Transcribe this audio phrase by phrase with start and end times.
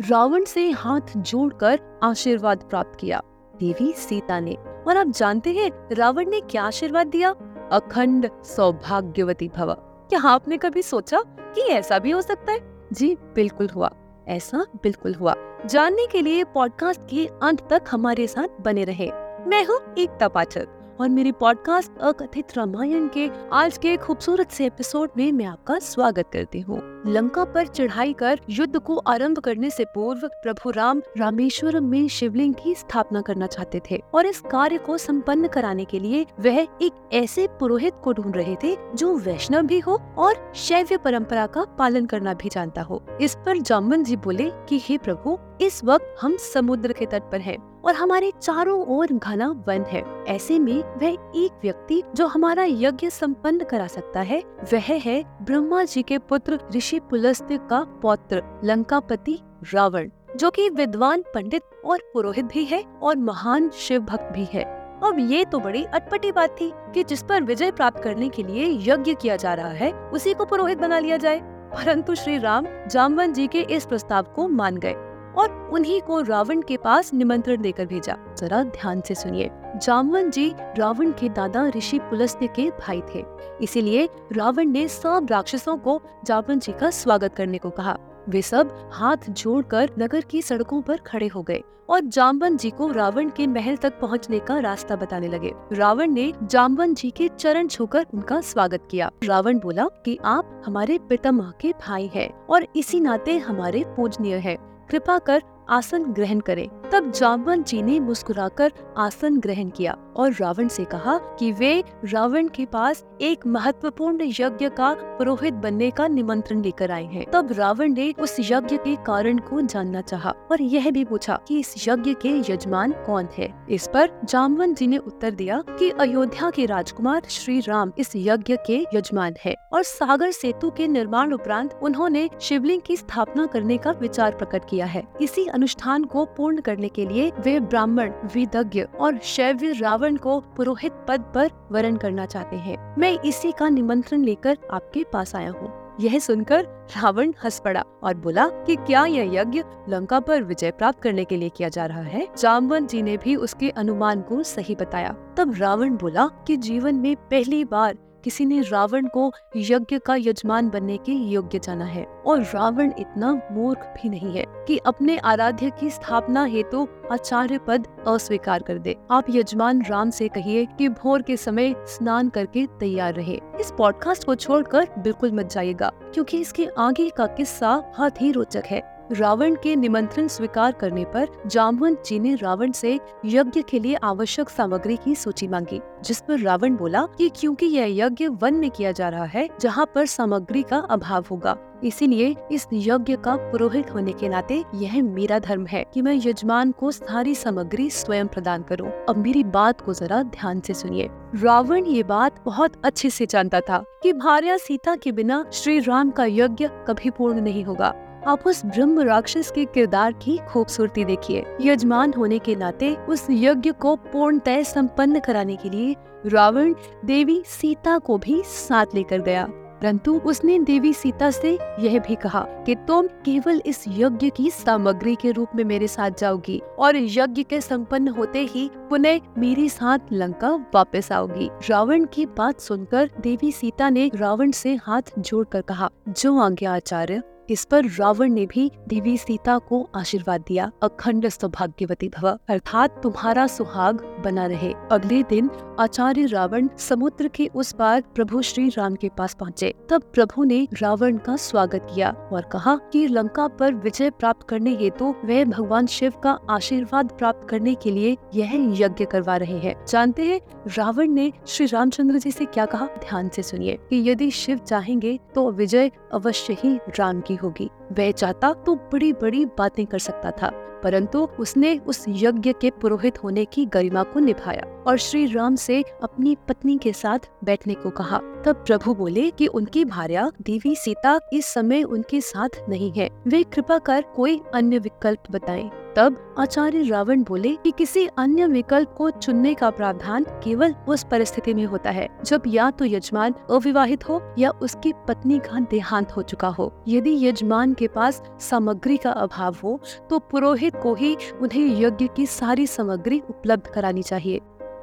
[0.00, 3.22] रावण से हाथ जोड़कर आशीर्वाद प्राप्त किया।
[3.56, 4.56] देवी सीता ने,
[4.88, 7.30] और आप जानते हैं, रावण ने क्या आशीर्वाद दिया?
[7.72, 12.88] अखंड सौभाग्यवती भव। क्या आपने कभी सोचा कि ऐसा भी हो सकता है?
[12.92, 13.90] जी, बिल्कुल हुआ।
[14.28, 15.34] ऐसा बिल्कुल हुआ।
[15.66, 19.10] जानने के लिए पॉडकास्ट के अंत तक हमारे साथ बने रहे।
[19.46, 25.10] मैं हूँ एकता पाठक, और मेरी पॉडकास्ट अकथित रामायण के आज के खूबसूरत से एपिसोड
[25.16, 29.84] में मैं आपका स्वागत करती हूँ। लंका पर चढ़ाई कर युद्ध को आरंभ करने से
[29.84, 34.98] पूर्व प्रभु राम रामेश्वरम में शिवलिंग की स्थापना करना चाहते थे और इस कार्य को
[34.98, 39.80] संपन्न कराने के लिए वह एक ऐसे पुरोहित को ढूंढ रहे थे जो वैष्णव भी
[39.80, 44.50] हो और शैव्य परंपरा का पालन करना भी जानता हो। इस पर जामन जी बोले
[44.68, 49.06] कि, हे प्रभु, इस वक्त हम समुद्र के तट पर हैं और हमारे चारों ओर
[49.12, 54.42] घना वन है। ऐसे में वह एक व्यक्ति जो हमारा यज्ञ संपन्न करा सकता है,
[54.72, 59.38] वह है ब्रह्मा जी के पुत्र ऋषि पुलस्त्य का पौत्र लंकापति
[59.74, 64.64] रावण, जो कि विद्वान पंडित और पुरोहित भी है और महान शिव भक्त भी है।
[65.04, 68.92] अब ये तो बड़ी अटपटी बात थी कि जिस पर विजय प्राप्त करने के लिए
[68.92, 73.32] यज्ञ किया जा रहा है, उसी को पुरोहित बना लिया जाए। परंतु श्री राम जामवन
[73.32, 74.94] जी के इस प्रस्ताव को मान गए।
[75.38, 80.54] और उन्हीं को रावण के पास निमंत्रण देकर भेजा। जरा ध्यान से सुनिए। जामवन जी
[80.78, 83.24] रावण के दादा ऋषि पुलस्त्य के भाई थे।
[83.62, 87.96] इसीलिए रावण ने सब राक्षसों को जामवन जी का स्वागत करने को कहा।
[88.28, 92.90] वे सब हाथ जोड़कर नगर की सड़कों पर खड़े हो गए और जामवन जी को
[92.90, 97.68] रावण के महल तक पहुँचने का रास्ता बताने लगे। रावण ने जामवन जी के चरण
[97.68, 103.00] छूकर उनका स्वागत किया। रावण बोला कि आप हमारे पितामह के भाई हैं और इसी
[103.00, 109.38] नाते हमारे पूजनीय हैं। कृपा कर आसन ग्रहण करें। तब जामवन जी ने मुस्कुराकर आसन
[109.38, 114.92] ग्रहण किया और रावण से कहा कि वे रावण के पास एक महत्वपूर्ण यज्ञ का
[114.98, 119.60] पुरोहित बनने का निमंत्रण लेकर आए हैं। तब रावण ने उस यज्ञ के कारण को
[119.60, 123.52] जानना चाहा और यह भी पूछा कि इस यज्ञ के यजमान कौन है?
[123.70, 128.56] इस पर जामवन जी ने उत्तर दिया कि अयोध्या के राजकुमार श्री राम इस यज्ञ
[128.66, 133.90] के यजमान है और सागर सेतु के निर्माण उपरांत उन्होंने शिवलिंग की स्थापना करने का
[133.90, 139.18] विचार प्रकट किया है। इसी अनुष्ठान को पूर्ण करने के लिए वे ब्राह्मण विदज्ञ और
[139.18, 144.58] शैव्य रावण को पुरोहित पद पर वरण करना चाहते हैं। मैं इसी का निमंत्रण लेकर
[144.70, 146.64] आपके पास आया हूँ। यह सुनकर
[146.96, 151.36] रावण हंस पड़ा और बोला कि क्या यह यज्ञ लंका पर विजय प्राप्त करने के
[151.36, 152.28] लिए किया जा रहा है?
[152.38, 157.16] जामवन जी ने भी उसके अनुमान को सही बताया। तब रावण बोला कि जीवन में
[157.16, 157.96] पहली बार
[158.26, 163.32] किसी ने रावण को यज्ञ का यजमान बनने के योग्य जाना है। और रावण इतना
[163.52, 168.78] मूर्ख भी नहीं है कि अपने आराध्य की स्थापना हेतु तो आचार्य पद अस्वीकार कर
[168.78, 173.72] दे। आप यजमान राम से कहिए कि भोर के समय स्नान करके तैयार रहे। इस
[173.78, 178.95] पॉडकास्ट को छोड़कर बिल्कुल मत जाइएगा, क्योंकि इसके आगे का किस्सा बहुत ही रोचक है।
[179.12, 184.48] रावण के निमंत्रण स्वीकार करने पर जामवंत जी ने रावण से यज्ञ के लिए आवश्यक
[184.48, 188.92] सामग्री की सूची मांगी, जिस पर रावण बोला कि क्योंकि यह यज्ञ वन में किया
[188.92, 194.12] जा रहा है, जहाँ पर सामग्री का अभाव होगा। इसीलिए इस यज्ञ का पुरोहित होने
[194.12, 198.88] के नाते यह मेरा धर्म है कि मैं यजमान को सारी सामग्री स्वयं प्रदान करूँ।
[199.08, 203.60] अब मेरी बात को जरा ध्यान से सुनिए। रावण ये बात बहुत अच्छे से जानता
[203.60, 207.94] था कि भार्या सीता के बिना श्री राम का यज्ञ कभी पूर्ण नहीं होगा।
[208.26, 213.70] आप उस ब्रह्म राक्षस के किरदार की खूबसूरती देखिए। यजमान होने के नाते उस यज्ञ
[213.72, 219.46] को पूर्णतः संपन्न कराने के लिए रावण देवी सीता को भी साथ लेकर गया।
[219.82, 225.14] परंतु उसने देवी सीता से यह भी कहा कि तुम केवल इस यज्ञ की सामग्री
[225.14, 229.98] के रूप में मेरे साथ जाओगी और यज्ञ के संपन्न होते ही पुनः मेरे साथ
[230.12, 235.90] लंका वापस आओगी। रावण की बात सुनकर देवी सीता ने रावण से हाथ जोड़कर कहा,
[236.08, 242.08] जो आज्ञा आचार्य इस पर रावण ने भी देवी सीता को आशीर्वाद दिया, अखंड सौभाग्यवती
[242.08, 248.42] भव। अर्थात तुम्हारा सुहाग बना रहे। अगले दिन आचार्य रावण समुद्र के उस पार प्रभु
[248.42, 253.06] श्री राम के पास पहुँचे। तब प्रभु ने रावण का स्वागत किया और कहा कि
[253.06, 257.90] लंका पर विजय प्राप्त करने हेतु तो वह भगवान शिव का आशीर्वाद प्राप्त करने के
[257.90, 260.40] लिए यह यज्ञ करवा रहे हैं। जानते हैं,
[260.76, 262.86] रावण ने श्री रामचंद्र जी से क्या कहा?
[262.86, 268.10] ध्यान से सुनिए कि यदि शिव चाहेंगे तो विजय अवश्य ही राम की होगी। वह
[268.10, 270.50] चाहता तो बड़ी बड़ी बातें कर सकता था,
[270.82, 275.82] परंतु उसने उस यज्ञ के पुरोहित होने की गरिमा को निभाया। और श्री राम से
[276.02, 281.18] अपनी पत्नी के साथ बैठने को कहा। तब प्रभु बोले कि उनकी भार्या देवी सीता
[281.32, 286.82] इस समय उनके साथ नहीं है। वे कृपा कर कोई अन्य विकल्प बताएँ। तब आचार्य
[286.82, 291.90] रावण बोले कि किसी अन्य विकल्प को चुनने का प्रावधान केवल उस परिस्थिति में होता
[291.90, 296.72] है, जब या तो यजमान अविवाहित हो या उसकी पत्नी का देहांत हो चुका हो।
[296.88, 299.80] यदि यजमान के पास सामग्री का अभाव हो
[300.10, 304.40] तो पुरोहित को ही उन्हें यज्ञ की सारी सामग्री उपलब्ध करानी चाहिए।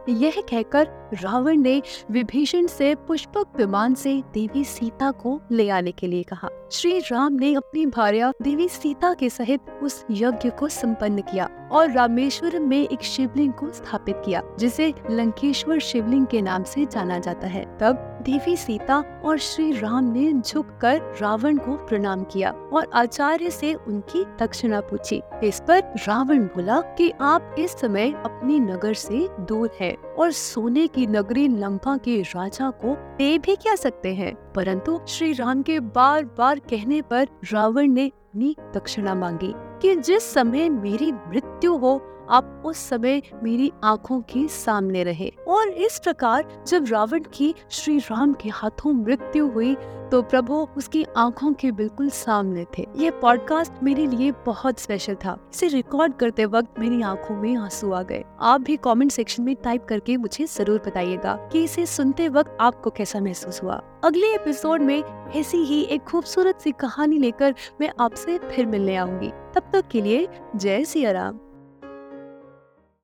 [0.10, 6.08] यह कहकर रावण ने विभीषण से पुष्पक विमान से देवी सीता को ले आने के
[6.08, 11.22] लिए कहा। श्री राम ने अपनी भार्या देवी सीता के सहित उस यज्ञ को संपन्न
[11.22, 16.86] किया और रामेश्वर में एक शिवलिंग को स्थापित किया, जिसे लंकेश्वर शिवलिंग के नाम से
[16.86, 22.52] जाना जाता है। तब देवी सीता और श्री राम ने झुककर रावण को प्रणाम किया
[22.52, 28.60] और आचार्य से उनकी दक्षिणा पूछी। इस पर रावण बोला कि आप इस समय अपनी
[28.60, 33.76] नगर से दूर हैं और सोने की नगरी लंका के राजा को दे भी क्या
[33.76, 34.54] सकते हैं?
[34.54, 40.34] परंतु श्री राम के बार बार कहने पर रावण ने अपनी दक्षिणा मांगी कि जिस
[40.34, 46.64] समय मेरी मृत्यु हो आप उस समय मेरी आँखों के सामने रहे। और इस प्रकार
[46.68, 49.76] जब रावण की श्री राम के हाथों मृत्यु हुई
[50.12, 55.38] तो प्रभु उसकी आँखों के बिल्कुल सामने थे। ये पॉडकास्ट मेरे लिए बहुत स्पेशल था।
[55.54, 59.56] इसे रिकॉर्ड करते वक्त मेरी आँखों में आँसू आ गए। आप भी कमेंट सेक्शन में
[59.56, 64.82] टाइप करके मुझे ज़रूर बताइएगा कि इसे सुनते वक्त आपको कैसा महसूस हुआ। अगले एपिसोड
[64.82, 65.02] में
[65.36, 70.02] ऐसी ही एक खूबसूरत सी कहानी लेकर मैं आपसे फिर मिलने आऊँगी। तब तक के
[70.02, 71.40] लिए जय सिया राम।